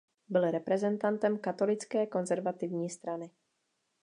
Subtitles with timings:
[0.29, 3.31] Byl reprezentantem katolické konzervativní strany.